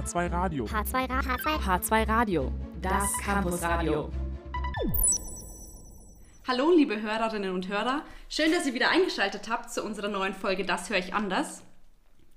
[0.00, 0.64] H2 Radio.
[0.64, 2.50] H2, Ra H2, H2 Radio,
[2.80, 4.10] das Campusradio.
[6.48, 8.02] Hallo, liebe Hörerinnen und Hörer.
[8.30, 11.62] Schön, dass ihr wieder eingeschaltet habt zu unserer neuen Folge Das höre ich anders.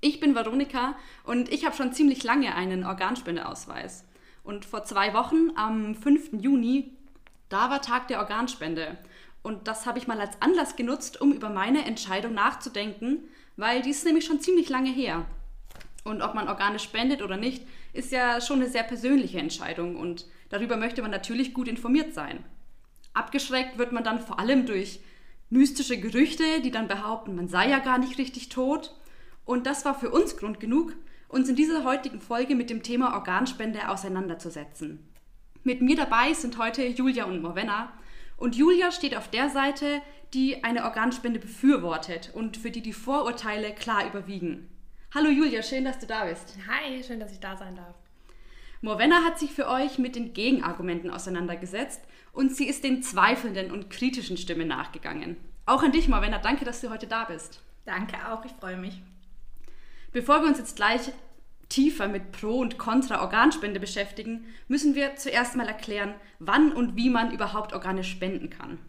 [0.02, 4.04] Ich bin Veronika und ich habe schon ziemlich lange einen Organspendeausweis.
[4.42, 6.34] Und vor zwei Wochen, am 5.
[6.42, 6.92] Juni,
[7.48, 8.98] da war Tag der Organspende.
[9.42, 13.20] Und das habe ich mal als Anlass genutzt, um über meine Entscheidung nachzudenken,
[13.56, 15.24] weil die ist nämlich schon ziemlich lange her.
[16.04, 20.26] Und ob man Organe spendet oder nicht, ist ja schon eine sehr persönliche Entscheidung und
[20.50, 22.44] darüber möchte man natürlich gut informiert sein.
[23.14, 25.00] Abgeschreckt wird man dann vor allem durch
[25.48, 28.94] mystische Gerüchte, die dann behaupten, man sei ja gar nicht richtig tot.
[29.44, 30.94] Und das war für uns Grund genug,
[31.28, 35.08] uns in dieser heutigen Folge mit dem Thema Organspende auseinanderzusetzen.
[35.62, 37.92] Mit mir dabei sind heute Julia und Morvenna.
[38.36, 40.02] Und Julia steht auf der Seite,
[40.34, 44.68] die eine Organspende befürwortet und für die die Vorurteile klar überwiegen.
[45.14, 46.56] Hallo Julia, schön, dass du da bist.
[46.66, 47.94] Hi, schön, dass ich da sein darf.
[48.80, 52.00] Morvenna hat sich für euch mit den Gegenargumenten auseinandergesetzt
[52.32, 55.36] und sie ist den zweifelnden und kritischen Stimmen nachgegangen.
[55.66, 57.60] Auch an dich, Morvenna, danke, dass du heute da bist.
[57.84, 59.02] Danke auch, ich freue mich.
[60.12, 61.12] Bevor wir uns jetzt gleich
[61.68, 67.30] tiefer mit Pro- und Contra-Organspende beschäftigen, müssen wir zuerst mal erklären, wann und wie man
[67.30, 68.80] überhaupt Organe spenden kann.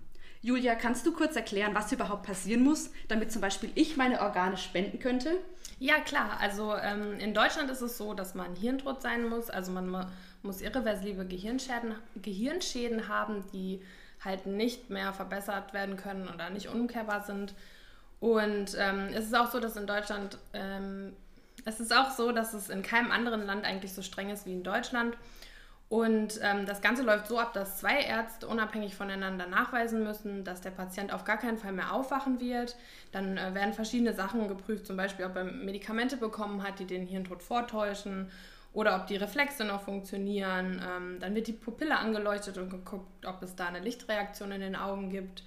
[0.42, 4.58] Julia, kannst du kurz erklären, was überhaupt passieren muss, damit zum Beispiel ich meine Organe
[4.58, 5.38] spenden könnte?
[5.79, 6.37] Ja, klar.
[6.39, 9.49] Also ähm, in Deutschland ist es so, dass man hirntot sein muss.
[9.49, 10.05] Also man mu-
[10.41, 13.81] muss irreversible Gehirnschäden, Gehirnschäden haben, die
[14.23, 17.53] halt nicht mehr verbessert werden können oder nicht umkehrbar sind.
[18.21, 21.13] Und ähm, es ist auch so, dass in Deutschland, ähm,
[21.65, 24.53] es ist auch so, dass es in keinem anderen Land eigentlich so streng ist wie
[24.53, 25.15] in Deutschland.
[25.88, 30.61] Und ähm, das Ganze läuft so ab, dass zwei Ärzte unabhängig voneinander nachweisen müssen, dass
[30.61, 32.75] der Patient auf gar keinen Fall mehr aufwachen wird.
[33.11, 37.05] Dann äh, werden verschiedene Sachen geprüft, zum Beispiel, ob er Medikamente bekommen hat, die den
[37.05, 38.31] Hirntod vortäuschen
[38.73, 40.81] oder ob die Reflexe noch funktionieren.
[40.86, 44.76] Ähm, dann wird die Pupille angeleuchtet und geguckt, ob es da eine Lichtreaktion in den
[44.76, 45.43] Augen gibt.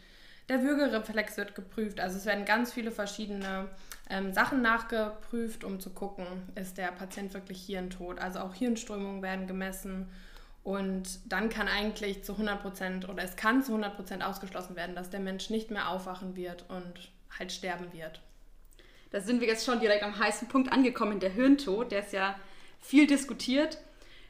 [0.49, 2.01] Der Würgereflex wird geprüft.
[2.01, 3.69] Also es werden ganz viele verschiedene
[4.09, 8.19] ähm, Sachen nachgeprüft, um zu gucken, ist der Patient wirklich hirntot.
[8.19, 10.09] Also auch Hirnströmungen werden gemessen.
[10.69, 15.19] Und dann kann eigentlich zu 100% oder es kann zu 100% ausgeschlossen werden, dass der
[15.19, 18.21] Mensch nicht mehr aufwachen wird und halt sterben wird.
[19.11, 22.39] Da sind wir jetzt schon direkt am heißen Punkt angekommen, der Hirntod, der ist ja
[22.81, 23.79] viel diskutiert.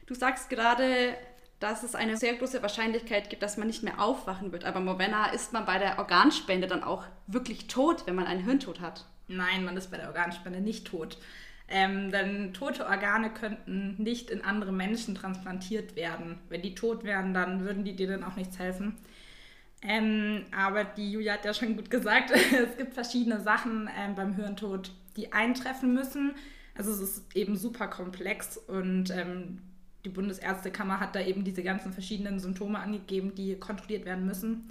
[0.05, 1.13] Du sagst gerade,
[1.59, 4.63] dass es eine sehr große Wahrscheinlichkeit gibt, dass man nicht mehr aufwachen wird.
[4.63, 8.79] Aber Morvenna, ist man bei der Organspende dann auch wirklich tot, wenn man einen Hirntod
[8.79, 9.03] hat?
[9.27, 11.17] Nein, man ist bei der Organspende nicht tot.
[11.71, 16.39] Ähm, denn tote Organe könnten nicht in andere Menschen transplantiert werden.
[16.49, 18.95] Wenn die tot wären, dann würden die denen auch nichts helfen.
[19.81, 24.33] Ähm, aber die Julia hat ja schon gut gesagt, es gibt verschiedene Sachen ähm, beim
[24.35, 26.33] Hirntod, die eintreffen müssen.
[26.75, 29.61] Also es ist eben super komplex und ähm,
[30.05, 34.69] die Bundesärztekammer hat da eben diese ganzen verschiedenen Symptome angegeben, die kontrolliert werden müssen.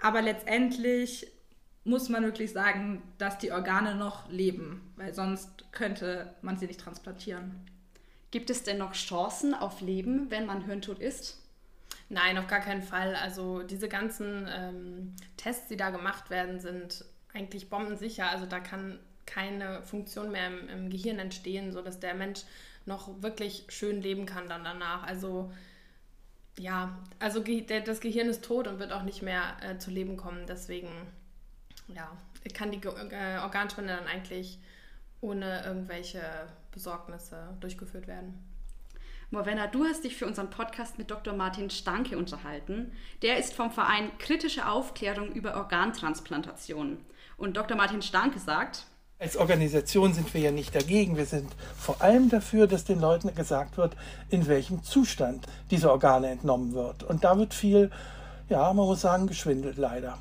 [0.00, 1.26] Aber letztendlich
[1.84, 6.80] muss man wirklich sagen, dass die Organe noch leben, weil sonst könnte man sie nicht
[6.80, 7.54] transplantieren.
[8.30, 11.40] Gibt es denn noch Chancen auf Leben, wenn man hirntot ist?
[12.08, 13.14] Nein, auf gar keinen Fall.
[13.14, 18.28] Also diese ganzen ähm, Tests, die da gemacht werden, sind eigentlich bombensicher.
[18.30, 22.42] Also da kann keine Funktion mehr im, im Gehirn entstehen, sodass der Mensch
[22.86, 25.04] noch wirklich schön leben kann dann danach.
[25.04, 25.52] Also
[26.58, 29.90] ja, also ge der, das Gehirn ist tot und wird auch nicht mehr äh, zu
[29.90, 30.46] Leben kommen.
[30.46, 30.88] Deswegen
[31.88, 32.10] ja,
[32.54, 34.58] kann die äh, Organspende dann eigentlich
[35.20, 36.20] ohne irgendwelche
[36.70, 38.42] Besorgnisse durchgeführt werden.
[39.30, 41.34] Morvenna, du hast dich für unseren Podcast mit Dr.
[41.34, 42.92] Martin Stanke unterhalten.
[43.22, 46.98] Der ist vom Verein Kritische Aufklärung über Organtransplantation.
[47.36, 47.76] Und Dr.
[47.76, 48.86] Martin Stanke sagt,
[49.18, 51.16] als Organisation sind wir ja nicht dagegen.
[51.16, 53.96] Wir sind vor allem dafür, dass den Leuten gesagt wird,
[54.28, 57.04] in welchem Zustand diese Organe entnommen wird.
[57.04, 57.90] Und da wird viel,
[58.48, 60.18] ja, man muss sagen, geschwindelt leider.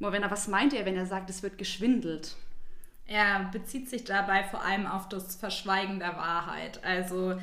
[0.00, 2.36] Morvenna, was meint er, wenn er sagt, es wird geschwindelt?
[3.06, 6.82] Er bezieht sich dabei vor allem auf das Verschweigen der Wahrheit.
[6.84, 7.38] Also,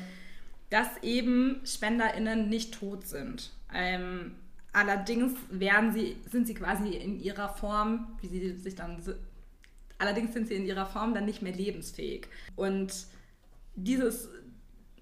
[0.70, 3.52] dass eben SpenderInnen nicht tot sind.
[3.72, 4.34] Ähm,
[4.72, 9.02] allerdings werden sie, sind sie quasi in ihrer Form, wie sie sich dann
[9.98, 12.28] Allerdings sind sie in ihrer Form dann nicht mehr lebensfähig.
[12.54, 12.92] Und
[13.74, 14.28] dieses,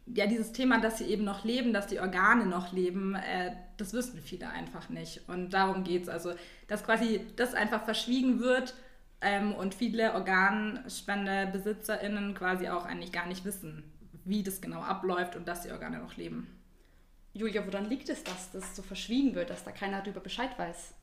[0.07, 3.93] ja, dieses Thema, dass sie eben noch leben, dass die Organe noch leben, äh, das
[3.93, 5.29] wissen viele einfach nicht.
[5.29, 6.09] Und darum geht es.
[6.09, 6.33] Also,
[6.69, 8.75] dass quasi das einfach verschwiegen wird
[9.21, 13.85] ähm, und viele OrganspendebesitzerInnen quasi auch eigentlich gar nicht wissen,
[14.25, 16.49] wie das genau abläuft und dass die Organe noch leben.
[17.33, 20.95] Julia, woran liegt es, dass das so verschwiegen wird, dass da keiner darüber Bescheid weiß?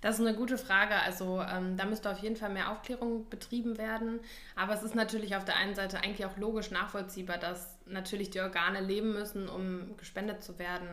[0.00, 0.94] Das ist eine gute Frage.
[0.94, 4.20] Also ähm, da müsste auf jeden Fall mehr Aufklärung betrieben werden.
[4.56, 8.40] Aber es ist natürlich auf der einen Seite eigentlich auch logisch nachvollziehbar, dass natürlich die
[8.40, 10.88] Organe leben müssen, um gespendet zu werden.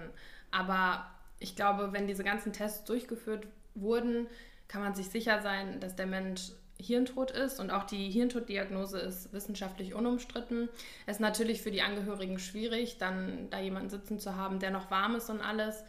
[0.52, 1.06] Aber
[1.40, 4.28] ich glaube, wenn diese ganzen Tests durchgeführt wurden,
[4.68, 9.34] kann man sich sicher sein, dass der Mensch Hirntod ist und auch die Hirntoddiagnose ist
[9.34, 10.70] wissenschaftlich unumstritten.
[11.08, 14.92] Es ist natürlich für die Angehörigen schwierig, dann da jemanden sitzen zu haben, der noch
[14.92, 15.84] warm ist und alles.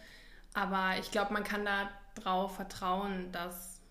[0.55, 1.69] Aber ich glaube, man kann
[2.15, 3.83] darauf vertrauen, dass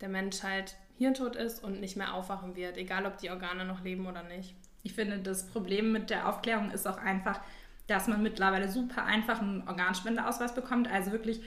[0.00, 3.82] der Mensch halt hirntot ist und nicht mehr aufwachen wird, egal ob die Organe noch
[3.82, 4.56] leben oder nicht.
[4.82, 7.40] Ich finde, das Problem mit der Aufklärung ist auch einfach,
[7.86, 10.90] dass man mittlerweile super einfach einen Organspendeausweis bekommt.
[10.90, 11.40] Also wirklich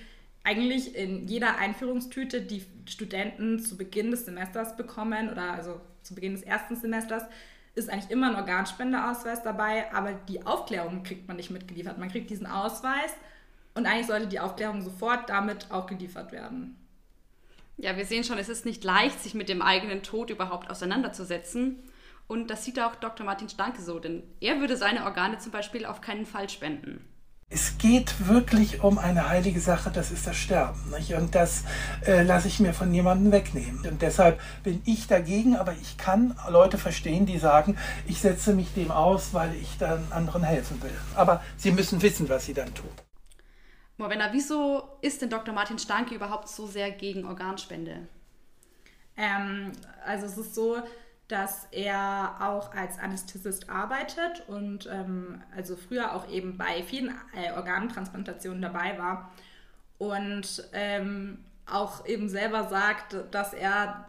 [0.43, 6.33] eigentlich in jeder Einführungstüte, die Studenten zu Beginn des Semesters bekommen oder also zu Beginn
[6.33, 7.23] des ersten Semesters,
[7.75, 11.97] ist eigentlich immer ein Organspendeausweis dabei, aber die Aufklärung kriegt man nicht mitgeliefert.
[11.97, 13.11] Man kriegt diesen Ausweis
[13.75, 16.75] und eigentlich sollte die Aufklärung sofort damit auch geliefert werden.
[17.77, 21.77] Ja, wir sehen schon, es ist nicht leicht, sich mit dem eigenen Tod überhaupt auseinanderzusetzen.
[22.27, 23.25] Und das sieht auch Dr.
[23.25, 27.07] Martin Stanke so, denn er würde seine Organe zum Beispiel auf keinen Fall spenden.
[27.49, 30.91] Es geht wirklich um eine heilige Sache, das ist das Sterben.
[30.91, 31.13] Nicht?
[31.13, 31.63] Und das
[32.05, 33.87] äh, lasse ich mir von niemandem wegnehmen.
[33.87, 38.73] Und deshalb bin ich dagegen, aber ich kann Leute verstehen, die sagen, ich setze mich
[38.73, 40.91] dem aus, weil ich dann anderen helfen will.
[41.15, 42.89] Aber sie müssen wissen, was sie dann tun.
[43.95, 45.55] Morvenna, wieso ist denn Dr.
[45.55, 48.09] Martin Stanke überhaupt so sehr gegen Organspende?
[49.15, 49.71] Ähm,
[50.05, 50.77] also es ist so,
[51.27, 57.51] dass er auch als Anästhesist arbeitet und ähm, also früher auch eben bei vielen äh,
[57.51, 59.31] Organtransplantationen dabei war
[59.97, 64.05] und ähm, auch eben selber sagt, dass er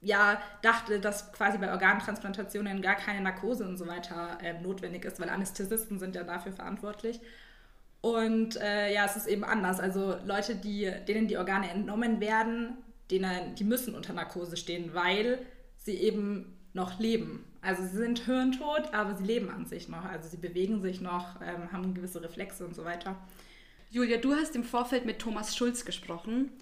[0.00, 5.20] ja dachte, dass quasi bei Organtransplantationen gar keine Narkose und so weiter äh, notwendig ist,
[5.20, 7.20] weil Anästhesisten sind ja dafür verantwortlich.
[8.00, 9.78] Und äh, ja, es ist eben anders.
[9.78, 12.78] Also Leute, die, denen die Organe entnommen werden,
[13.10, 15.38] denen, die müssen unter Narkose stehen, weil
[15.80, 17.44] sie eben noch leben.
[17.62, 20.04] Also sie sind hirntot, aber sie leben an sich noch.
[20.04, 23.16] Also sie bewegen sich noch, ähm, haben gewisse Reflexe und so weiter.
[23.90, 26.52] Julia, du hast im Vorfeld mit Thomas Schulz gesprochen.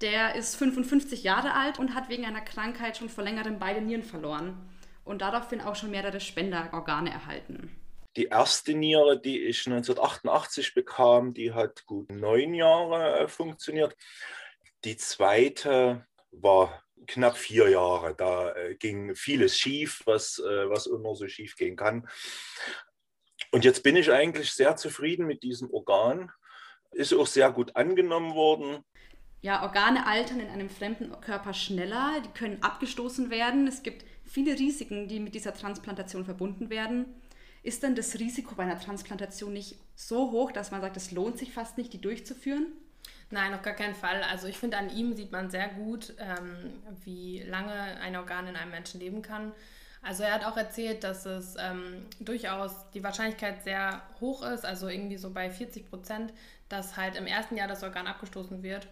[0.00, 4.02] Der ist 55 Jahre alt und hat wegen einer Krankheit schon vor längerem beide Nieren
[4.02, 4.56] verloren
[5.04, 7.70] und daraufhin auch schon mehrere Spenderorgane erhalten.
[8.16, 13.96] Die erste Niere, die ich 1988 bekam, die hat gut neun Jahre äh, funktioniert.
[14.84, 18.14] Die zweite war knapp vier Jahre.
[18.14, 22.08] Da äh, ging vieles schief, was, äh, was immer so schief gehen kann.
[23.50, 26.30] Und jetzt bin ich eigentlich sehr zufrieden mit diesem Organ.
[26.92, 28.84] Ist auch sehr gut angenommen worden.
[29.42, 33.66] Ja, Organe altern in einem fremden Körper schneller, die können abgestoßen werden.
[33.66, 37.20] Es gibt viele Risiken, die mit dieser Transplantation verbunden werden.
[37.62, 41.38] Ist denn das Risiko bei einer Transplantation nicht so hoch, dass man sagt, es lohnt
[41.38, 42.72] sich fast nicht, die durchzuführen?
[43.30, 44.22] Nein, auf gar keinen Fall.
[44.22, 48.56] Also ich finde, an ihm sieht man sehr gut, ähm, wie lange ein Organ in
[48.56, 49.52] einem Menschen leben kann.
[50.02, 54.88] Also er hat auch erzählt, dass es ähm, durchaus die Wahrscheinlichkeit sehr hoch ist, also
[54.88, 56.32] irgendwie so bei 40 Prozent,
[56.68, 58.86] dass halt im ersten Jahr das Organ abgestoßen wird.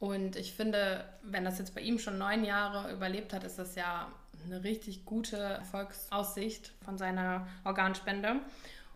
[0.00, 3.76] Und ich finde, wenn das jetzt bei ihm schon neun Jahre überlebt hat, ist das
[3.76, 4.08] ja
[4.46, 8.36] eine richtig gute Erfolgsaussicht von seiner Organspende.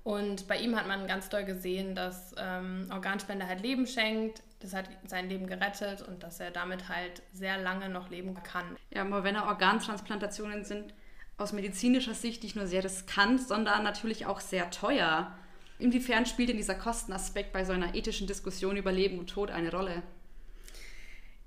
[0.04, 4.42] Und bei ihm hat man ganz doll gesehen, dass ähm, Organspende halt Leben schenkt.
[4.62, 8.76] Das hat sein Leben gerettet und dass er damit halt sehr lange noch leben kann.
[8.90, 10.94] Ja, aber wenn er Organtransplantationen sind
[11.36, 15.36] aus medizinischer Sicht nicht nur sehr riskant, sondern natürlich auch sehr teuer.
[15.78, 19.72] Inwiefern spielt denn dieser Kostenaspekt bei so einer ethischen Diskussion über Leben und Tod eine
[19.72, 20.02] Rolle?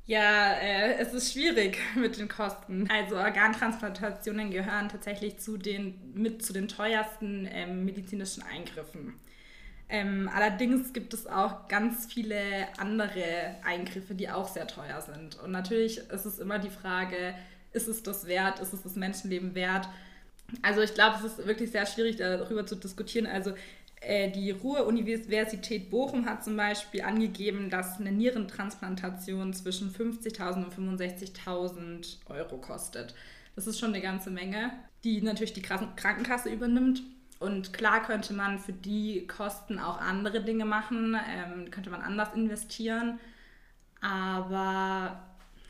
[0.08, 2.88] Ja, äh, es ist schwierig mit den Kosten.
[2.92, 9.20] Also Organtransplantationen gehören tatsächlich zu den, mit zu den teuersten ähm, medizinischen Eingriffen.
[9.88, 12.40] Ähm, allerdings gibt es auch ganz viele
[12.78, 15.40] andere Eingriffe, die auch sehr teuer sind.
[15.44, 17.36] Und natürlich ist es immer die Frage,
[17.72, 19.88] ist es das wert, ist es das Menschenleben wert?
[20.62, 23.28] Also ich glaube, es ist wirklich sehr schwierig darüber zu diskutieren.
[23.28, 23.54] Also
[24.02, 32.18] äh, die Ruhr-Universität Bochum hat zum Beispiel angegeben, dass eine Nierentransplantation zwischen 50.000 und 65.000
[32.28, 33.14] Euro kostet.
[33.56, 34.72] Das ist schon eine ganze Menge,
[35.04, 37.02] die natürlich die Krankenkasse übernimmt.
[37.40, 42.34] Und klar könnte man für die Kosten auch andere Dinge machen, ähm, könnte man anders
[42.34, 43.20] investieren.
[44.02, 45.20] Aber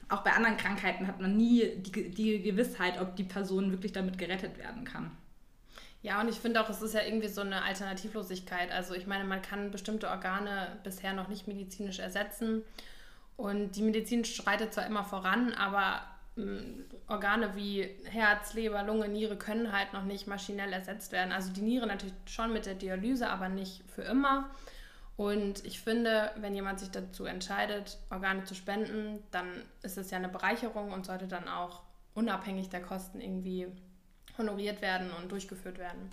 [0.09, 4.17] auch bei anderen Krankheiten hat man nie die, die Gewissheit, ob die Person wirklich damit
[4.17, 5.11] gerettet werden kann.
[6.03, 8.71] Ja, und ich finde auch, es ist ja irgendwie so eine Alternativlosigkeit.
[8.71, 12.61] Also ich meine, man kann bestimmte Organe bisher noch nicht medizinisch ersetzen.
[13.37, 16.01] Und die Medizin schreitet zwar immer voran, aber
[17.07, 21.31] Organe wie Herz, Leber, Lunge, Niere können halt noch nicht maschinell ersetzt werden.
[21.31, 24.49] Also die Niere natürlich schon mit der Dialyse, aber nicht für immer.
[25.17, 29.47] Und ich finde, wenn jemand sich dazu entscheidet, Organe zu spenden, dann
[29.81, 31.83] ist es ja eine Bereicherung und sollte dann auch
[32.15, 33.67] unabhängig der Kosten irgendwie
[34.37, 36.11] honoriert werden und durchgeführt werden.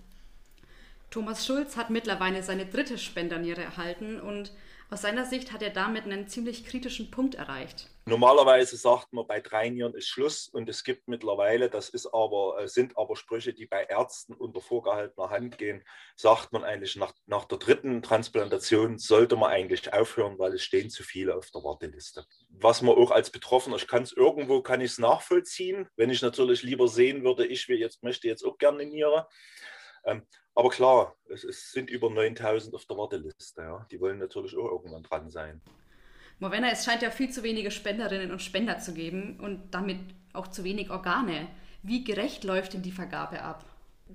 [1.09, 4.53] Thomas Schulz hat mittlerweile seine dritte Spenderniere erhalten und
[4.93, 7.89] aus seiner Sicht hat er damit einen ziemlich kritischen Punkt erreicht.
[8.05, 12.61] Normalerweise sagt man, bei drei Nieren ist Schluss und es gibt mittlerweile, das ist aber,
[12.61, 15.83] äh, sind aber Sprüche, die bei Ärzten unter vorgehaltener Hand gehen,
[16.15, 20.91] sagt man eigentlich nach, nach der dritten Transplantation sollte man eigentlich aufhören, weil es stehen
[20.91, 22.25] zu viele auf der Warteliste.
[22.49, 26.21] Was man auch als Betroffener, ich kann es irgendwo, kann ich es nachvollziehen, wenn ich
[26.21, 29.27] natürlich lieber sehen würde, ich will jetzt, möchte jetzt auch gerne eine Niere.
[30.05, 33.61] Ähm, aber klar, es, es sind über 9000 auf der Warteliste.
[33.61, 33.85] Ja.
[33.91, 35.61] Die wollen natürlich auch irgendwann dran sein.
[36.39, 39.99] Morvenna, es scheint ja viel zu wenige Spenderinnen und Spender zu geben und damit
[40.33, 41.47] auch zu wenig Organe.
[41.83, 43.65] Wie gerecht läuft denn die Vergabe ab?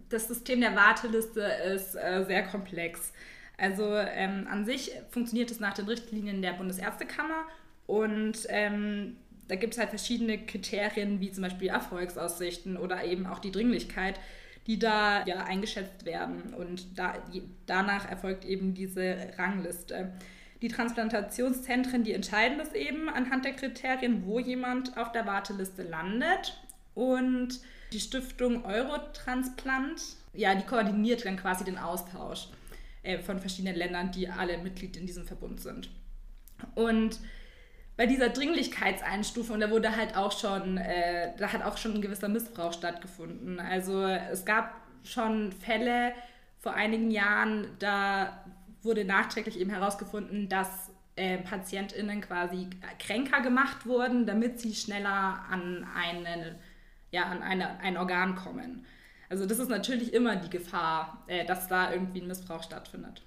[0.09, 3.13] Das System der Warteliste ist äh, sehr komplex.
[3.57, 7.45] Also ähm, an sich funktioniert es nach den Richtlinien der Bundesärztekammer
[7.87, 9.17] und ähm,
[9.49, 14.21] da gibt es halt verschiedene Kriterien, wie zum Beispiel Erfolgsaussichten oder eben auch die Dringlichkeit,
[14.69, 16.55] die da ja eingeschätzt werden.
[16.55, 17.15] Und da,
[17.67, 20.13] danach erfolgt eben diese Rangliste.
[20.61, 26.61] Die Transplantationszentren, die entscheiden das eben anhand der Kriterien, wo jemand auf der Warteliste landet.
[26.95, 27.61] Und
[27.93, 30.03] die Stiftung Eurotransplant,
[30.35, 32.49] ja, die koordiniert dann quasi den Austausch
[33.03, 35.89] äh, von verschiedenen Ländern, die alle Mitglied in diesem Verbund sind.
[36.75, 37.21] Und
[37.99, 42.29] bei dieser Dringlichkeitseinstufung, da wurde halt auch schon, äh, da hat auch schon ein gewisser
[42.29, 43.59] Missbrauch stattgefunden.
[43.59, 46.13] Also es gab schon Fälle
[46.61, 48.45] vor einigen Jahren, da
[48.83, 52.69] wurde nachträglich eben herausgefunden, dass äh, PatientInnen quasi
[53.01, 56.55] kränker gemacht wurden, damit sie schneller an, eine,
[57.11, 58.87] ja, an eine, ein Organ kommen.
[59.29, 63.25] Also das ist natürlich immer die Gefahr, äh, dass da irgendwie ein Missbrauch stattfindet.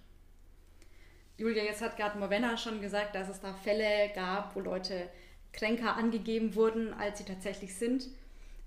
[1.42, 5.10] Julia, jetzt hat gerade Morvenna schon gesagt, dass es da Fälle gab, wo Leute
[5.54, 8.10] kränker angegeben wurden, als sie tatsächlich sind.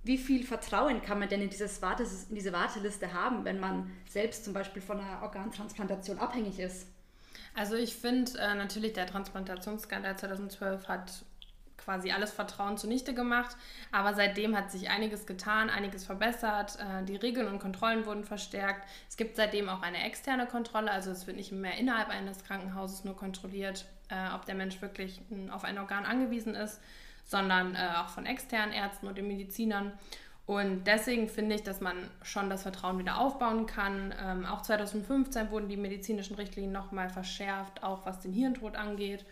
[0.03, 3.93] Wie viel Vertrauen kann man denn in, dieses Wartes, in diese Warteliste haben, wenn man
[4.09, 6.89] selbst zum Beispiel von einer Organtransplantation abhängig ist?
[7.55, 11.25] Also ich finde äh, natürlich, der Transplantationsskandal 2012 hat
[11.77, 13.57] quasi alles Vertrauen zunichte gemacht.
[13.93, 16.79] Aber seitdem hat sich einiges getan, einiges verbessert.
[16.79, 18.89] Äh, die Regeln und Kontrollen wurden verstärkt.
[19.09, 23.05] Es gibt seitdem auch eine externe Kontrolle, also es wird nicht mehr innerhalb eines Krankenhauses
[23.05, 26.81] nur kontrolliert, äh, ob der Mensch wirklich auf ein Organ angewiesen ist,
[27.25, 29.93] sondern äh, auch von externen Ärzten und den Medizinern.
[30.47, 34.15] Und deswegen finde ich, dass man schon das Vertrauen wieder aufbauen kann.
[34.23, 39.25] Ähm, auch 2015 wurden die medizinischen Richtlinien nochmal verschärft, auch was den Hirntod angeht.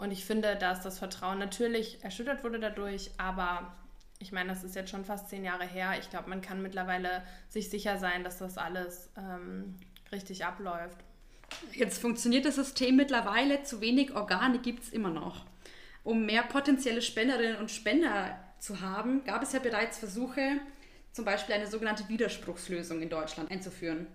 [0.00, 3.76] Und ich finde, dass das Vertrauen natürlich erschüttert wurde dadurch, aber
[4.18, 5.92] ich meine, das ist jetzt schon fast zehn Jahre her.
[6.00, 9.74] Ich glaube, man kann mittlerweile sich sicher sein, dass das alles ähm,
[10.10, 10.96] richtig abläuft.
[11.72, 15.44] Jetzt funktioniert das System mittlerweile, zu wenig Organe gibt es immer noch.
[16.02, 20.60] Um mehr potenzielle Spenderinnen und Spender zu haben, gab es ja bereits Versuche,
[21.12, 24.06] zum Beispiel eine sogenannte Widerspruchslösung in Deutschland einzuführen.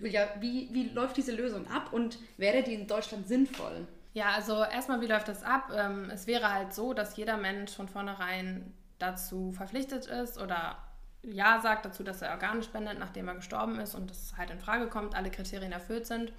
[0.00, 3.86] Julia, wie, wie läuft diese Lösung ab und wäre die in Deutschland sinnvoll?
[4.14, 5.72] Ja, also erstmal, wie läuft das ab?
[5.74, 10.76] Ähm, es wäre halt so, dass jeder Mensch von vornherein dazu verpflichtet ist oder
[11.22, 14.60] Ja sagt dazu, dass er Organe spendet, nachdem er gestorben ist und das halt in
[14.60, 16.32] Frage kommt, alle Kriterien erfüllt sind.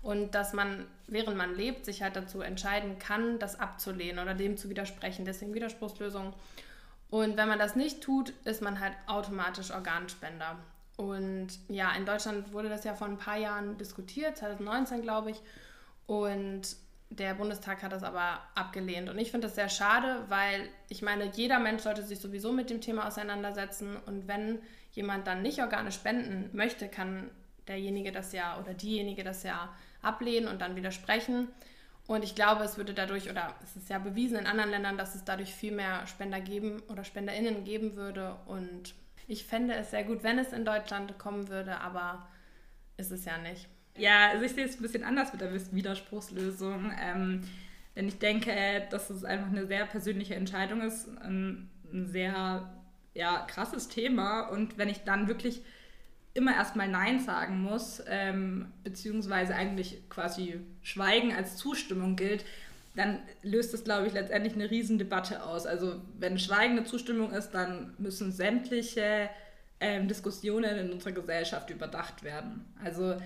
[0.00, 4.56] Und dass man, während man lebt, sich halt dazu entscheiden kann, das abzulehnen oder dem
[4.56, 5.24] zu widersprechen.
[5.24, 6.34] Deswegen Widerspruchslösung.
[7.10, 10.56] Und wenn man das nicht tut, ist man halt automatisch Organspender.
[10.96, 15.42] Und ja, in Deutschland wurde das ja vor ein paar Jahren diskutiert, 2019 glaube ich.
[16.06, 16.76] Und
[17.10, 19.08] der Bundestag hat das aber abgelehnt.
[19.08, 22.70] Und ich finde das sehr schade, weil ich meine, jeder Mensch sollte sich sowieso mit
[22.70, 23.96] dem Thema auseinandersetzen.
[24.06, 24.60] Und wenn
[24.92, 27.30] jemand dann nicht Organe spenden möchte, kann
[27.66, 31.48] derjenige das ja oder diejenige das ja ablehnen und dann widersprechen.
[32.06, 35.14] Und ich glaube, es würde dadurch, oder es ist ja bewiesen in anderen Ländern, dass
[35.14, 38.36] es dadurch viel mehr Spender geben oder SpenderInnen geben würde.
[38.46, 38.94] Und
[39.26, 42.26] ich fände es sehr gut, wenn es in Deutschland kommen würde, aber
[42.96, 43.68] ist es ja nicht.
[43.98, 46.92] Ja, also ich sehe es ein bisschen anders mit der Widerspruchslösung.
[47.00, 47.42] Ähm,
[47.96, 48.52] denn ich denke,
[48.90, 52.72] dass es einfach eine sehr persönliche Entscheidung ist, ein, ein sehr
[53.14, 54.42] ja, krasses Thema.
[54.48, 55.62] Und wenn ich dann wirklich
[56.34, 62.44] immer erstmal Nein sagen muss, ähm, beziehungsweise eigentlich quasi Schweigen als Zustimmung gilt,
[62.94, 65.66] dann löst es, glaube ich, letztendlich eine Riesendebatte aus.
[65.66, 69.28] Also wenn Schweigen eine Zustimmung ist, dann müssen sämtliche
[69.80, 72.64] ähm, Diskussionen in unserer Gesellschaft überdacht werden.
[72.84, 73.16] Also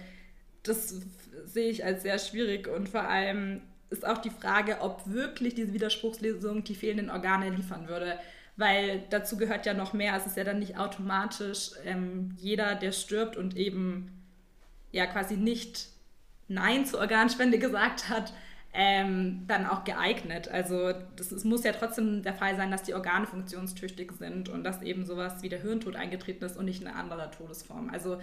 [0.62, 1.00] das
[1.44, 5.72] sehe ich als sehr schwierig und vor allem ist auch die Frage, ob wirklich diese
[5.72, 8.18] Widerspruchslesung die fehlenden Organe liefern würde.
[8.56, 10.16] Weil dazu gehört ja noch mehr.
[10.16, 14.10] Es ist ja dann nicht automatisch ähm, jeder, der stirbt und eben
[14.90, 15.88] ja quasi nicht
[16.48, 18.32] Nein zur Organspende gesagt hat,
[18.74, 20.48] ähm, dann auch geeignet.
[20.48, 24.80] Also es muss ja trotzdem der Fall sein, dass die Organe funktionstüchtig sind und dass
[24.82, 27.90] eben sowas wie der Hirntod eingetreten ist und nicht eine andere Todesform.
[27.90, 28.18] Also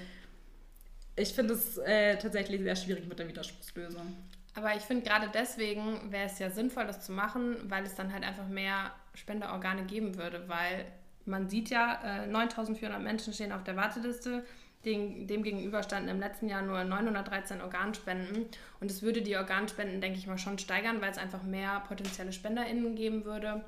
[1.20, 4.16] ich finde es äh, tatsächlich sehr schwierig mit der Widerspruchslösung.
[4.56, 8.12] Aber ich finde gerade deswegen wäre es ja sinnvoll, das zu machen, weil es dann
[8.12, 10.86] halt einfach mehr Spenderorgane geben würde, weil
[11.26, 14.46] man sieht ja, äh, 9400 Menschen stehen auf der Warteliste.
[14.86, 18.46] Dem, dem gegenüber standen im letzten Jahr nur 913 Organspenden.
[18.80, 22.32] Und es würde die Organspenden, denke ich mal, schon steigern, weil es einfach mehr potenzielle
[22.32, 23.66] SpenderInnen geben würde.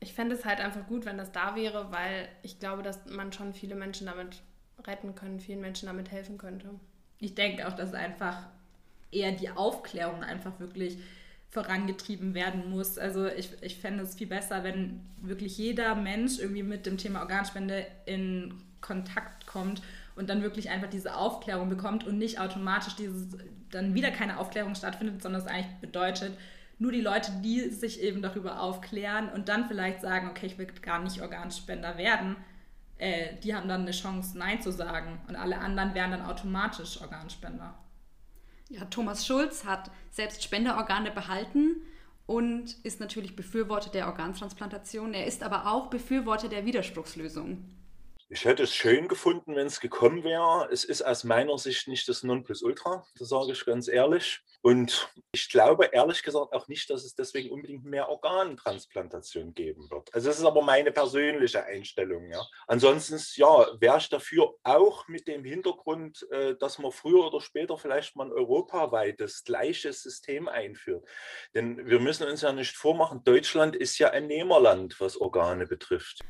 [0.00, 3.32] Ich fände es halt einfach gut, wenn das da wäre, weil ich glaube, dass man
[3.32, 4.42] schon viele Menschen damit
[4.86, 6.70] retten können, vielen Menschen damit helfen könnte.
[7.18, 8.46] Ich denke auch, dass einfach
[9.10, 10.98] eher die Aufklärung einfach wirklich
[11.50, 12.98] vorangetrieben werden muss.
[12.98, 17.20] Also ich, ich fände es viel besser, wenn wirklich jeder Mensch irgendwie mit dem Thema
[17.20, 19.82] Organspende in Kontakt kommt
[20.16, 23.36] und dann wirklich einfach diese Aufklärung bekommt und nicht automatisch dieses,
[23.70, 26.32] dann wieder keine Aufklärung stattfindet, sondern es eigentlich bedeutet,
[26.78, 30.66] nur die Leute, die sich eben darüber aufklären und dann vielleicht sagen, okay, ich will
[30.80, 32.36] gar nicht Organspender werden,
[33.02, 35.20] äh, die haben dann eine Chance, Nein zu sagen.
[35.28, 37.74] Und alle anderen wären dann automatisch Organspender.
[38.68, 41.82] Ja, Thomas Schulz hat selbst Spenderorgane behalten
[42.26, 45.14] und ist natürlich Befürworter der Organtransplantation.
[45.14, 47.64] Er ist aber auch Befürworter der Widerspruchslösung.
[48.34, 50.66] Ich hätte es schön gefunden, wenn es gekommen wäre.
[50.72, 54.40] Es ist aus meiner Sicht nicht das Nonplusultra, das sage ich ganz ehrlich.
[54.62, 60.14] Und ich glaube ehrlich gesagt auch nicht, dass es deswegen unbedingt mehr Organtransplantation geben wird.
[60.14, 62.30] Also das ist aber meine persönliche Einstellung.
[62.30, 62.40] Ja.
[62.66, 67.76] Ansonsten ja, wäre ich dafür auch mit dem Hintergrund, äh, dass man früher oder später
[67.76, 71.06] vielleicht mal ein europaweites gleiches System einführt.
[71.54, 76.24] Denn wir müssen uns ja nicht vormachen, Deutschland ist ja ein Nehmerland, was Organe betrifft.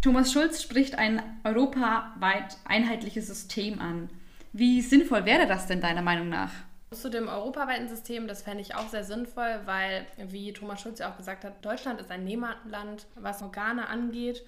[0.00, 4.08] Thomas Schulz spricht ein europaweit einheitliches System an.
[4.52, 6.52] Wie sinnvoll wäre das denn deiner Meinung nach?
[6.92, 11.10] Zu dem europaweiten System, das fände ich auch sehr sinnvoll, weil, wie Thomas Schulz ja
[11.10, 14.44] auch gesagt hat, Deutschland ist ein Nehmerland, was Organe angeht.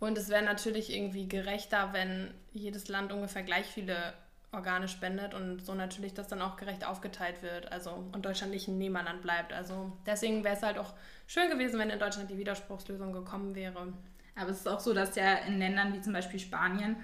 [0.00, 4.14] Und es wäre natürlich irgendwie gerechter, wenn jedes Land ungefähr gleich viele
[4.50, 7.70] Organe spendet und so natürlich das dann auch gerecht aufgeteilt wird.
[7.70, 9.52] Also und Deutschland nicht ein Nehmerland bleibt.
[9.52, 10.94] Also deswegen wäre es halt auch
[11.28, 13.92] schön gewesen, wenn in Deutschland die Widerspruchslösung gekommen wäre.
[14.40, 16.96] Aber es ist auch so, dass ja in Ländern wie zum Beispiel Spanien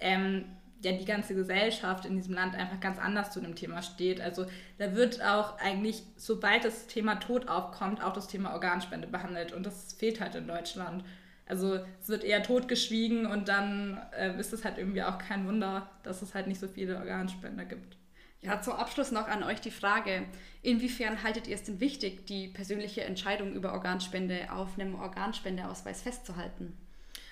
[0.00, 0.44] ähm,
[0.82, 4.20] ja die ganze Gesellschaft in diesem Land einfach ganz anders zu dem Thema steht.
[4.20, 4.46] Also
[4.78, 9.52] da wird auch eigentlich, sobald das Thema Tod aufkommt, auch das Thema Organspende behandelt.
[9.52, 11.04] Und das fehlt halt in Deutschland.
[11.46, 15.90] Also es wird eher totgeschwiegen und dann äh, ist es halt irgendwie auch kein Wunder,
[16.02, 17.96] dass es halt nicht so viele Organspender gibt.
[18.40, 20.24] Ja, zum Abschluss noch an euch die Frage,
[20.62, 26.76] inwiefern haltet ihr es denn wichtig, die persönliche Entscheidung über Organspende auf einem Organspendeausweis festzuhalten?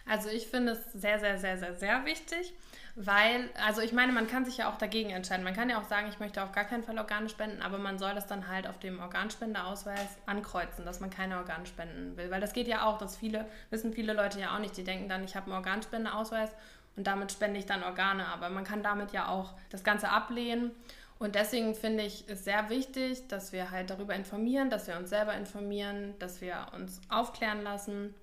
[0.08, 2.52] Also ich finde es sehr, sehr, sehr, sehr, sehr wichtig,
[2.94, 5.44] weil, also ich meine, man kann sich ja auch dagegen entscheiden.
[5.44, 7.98] Man kann ja auch sagen, ich möchte auf gar keinen Fall Organe spenden, aber man
[7.98, 12.30] soll das dann halt auf dem Organspendeausweis ankreuzen, dass man keine Organe spenden will.
[12.30, 14.76] Weil das geht ja auch, das viele, wissen viele Leute ja auch nicht.
[14.76, 16.50] Die denken dann, ich habe einen Organspendeausweis
[16.96, 18.26] und damit spende ich dann Organe.
[18.26, 20.72] Aber man kann damit ja auch das Ganze ablehnen.
[21.18, 25.08] Und deswegen finde ich es sehr wichtig, dass wir halt darüber informieren, dass wir uns
[25.08, 28.14] selber informieren, dass wir uns aufklären lassen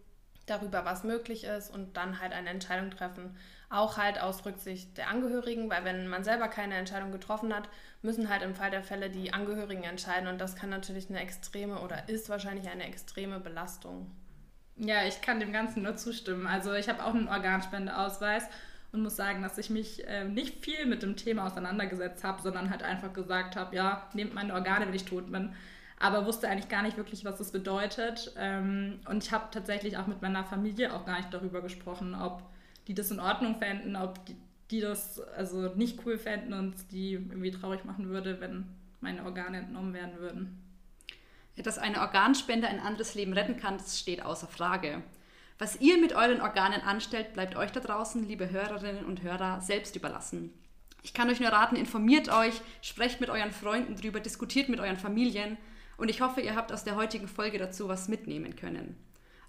[0.46, 3.36] darüber, was möglich ist und dann halt eine Entscheidung treffen.
[3.70, 7.70] Auch halt aus Rücksicht der Angehörigen, weil wenn man selber keine Entscheidung getroffen hat,
[8.02, 11.80] müssen halt im Fall der Fälle die Angehörigen entscheiden und das kann natürlich eine extreme
[11.80, 14.12] oder ist wahrscheinlich eine extreme Belastung.
[14.78, 16.48] Ja, ich kann dem Ganzen nur zustimmen.
[16.48, 18.44] Also ich habe auch einen Organspendeausweis
[18.92, 22.70] und muss sagen, dass ich mich äh, nicht viel mit dem Thema auseinandergesetzt habe, sondern
[22.70, 25.54] halt einfach gesagt habe, ja, nehmt meine Organe, wenn ich tot bin.
[26.00, 28.34] Aber wusste eigentlich gar nicht wirklich, was das bedeutet.
[28.38, 32.42] Ähm, und ich habe tatsächlich auch mit meiner Familie auch gar nicht darüber gesprochen, ob
[32.88, 34.36] die das in Ordnung fänden, ob die,
[34.70, 38.66] die das also nicht cool fänden und die irgendwie traurig machen würde, wenn
[39.02, 40.60] meine Organe entnommen werden würden.
[41.56, 45.04] Dass eine Organspende ein anderes Leben retten kann, das steht außer Frage.
[45.60, 49.96] Was ihr mit euren Organen anstellt, bleibt euch da draußen, liebe Hörerinnen und Hörer, selbst
[49.96, 50.52] überlassen.
[51.04, 54.98] Ich kann euch nur raten, informiert euch, sprecht mit euren Freunden drüber, diskutiert mit euren
[54.98, 55.58] Familien
[55.98, 58.98] und ich hoffe, ihr habt aus der heutigen Folge dazu was mitnehmen können.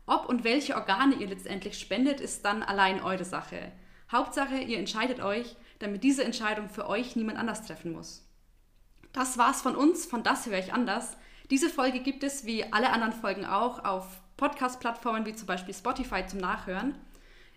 [0.07, 3.73] Ob und welche Organe ihr letztendlich spendet, ist dann allein eure Sache.
[4.13, 8.29] Hauptsache, ihr entscheidet euch, damit diese Entscheidung für euch niemand anders treffen muss.
[9.13, 11.17] Das war's von uns, von Das höre ich anders.
[11.51, 16.27] Diese Folge gibt es, wie alle anderen Folgen auch, auf Podcast-Plattformen wie zum Beispiel Spotify
[16.27, 16.95] zum Nachhören.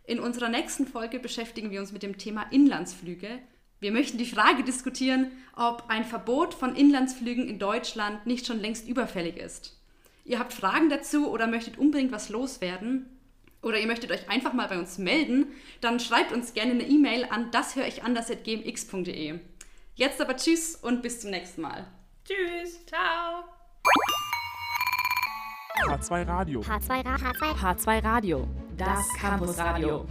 [0.06, 3.39] In unserer nächsten Folge beschäftigen wir uns mit dem Thema Inlandsflüge.
[3.80, 8.88] Wir möchten die Frage diskutieren, ob ein Verbot von Inlandsflügen in Deutschland nicht schon längst
[8.88, 9.78] überfällig ist.
[10.26, 13.06] Ihr habt Fragen dazu oder möchtet unbedingt was loswerden
[13.62, 15.47] oder ihr möchtet euch einfach mal bei uns melden,
[15.82, 19.39] dann schreibt uns gerne eine E-Mail an das höre ich anders@gmx.de.
[19.95, 21.88] Jetzt aber tschüss und bis zum nächsten Mal.
[22.26, 22.86] Tschüss.
[22.86, 23.57] Ciao.
[25.88, 26.62] H2 Radio.
[26.62, 28.47] H2 Ra- H2 H2 Radio.
[28.76, 30.06] Das Campus Radio.